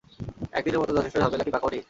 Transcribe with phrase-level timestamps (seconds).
[0.53, 1.79] একদিনের মত যথেষ্ট ঝামেলা কি পাকাওনি?